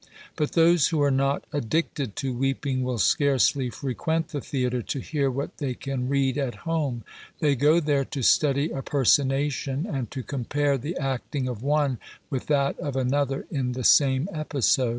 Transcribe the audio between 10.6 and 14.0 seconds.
the acting of one with that of another in the